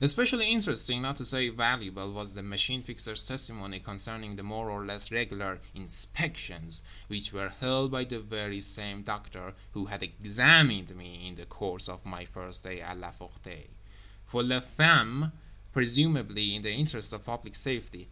Especially 0.00 0.50
interesting, 0.50 1.00
not 1.00 1.16
to 1.16 1.24
say 1.24 1.48
valuable, 1.48 2.12
was 2.12 2.34
the 2.34 2.42
Machine 2.42 2.82
Fixer's 2.82 3.24
testimony 3.24 3.78
concerning 3.78 4.34
the 4.34 4.42
more 4.42 4.68
or 4.68 4.84
less 4.84 5.12
regular 5.12 5.60
"inspections" 5.76 6.82
(which 7.06 7.32
were 7.32 7.50
held 7.50 7.92
by 7.92 8.02
the 8.02 8.18
very 8.18 8.60
same 8.60 9.04
doctor 9.04 9.54
who 9.70 9.84
had 9.86 10.02
"examined" 10.02 10.96
me 10.96 11.28
in 11.28 11.36
the 11.36 11.46
course 11.46 11.88
of 11.88 12.04
my 12.04 12.24
first 12.24 12.64
day 12.64 12.80
at 12.80 12.98
La 12.98 13.12
Ferté) 13.12 13.68
for 14.26 14.42
les 14.42 14.64
femmes; 14.76 15.30
presumably 15.72 16.56
in 16.56 16.62
the 16.62 16.72
interest 16.72 17.12
of 17.12 17.24
public 17.24 17.54
safety. 17.54 18.08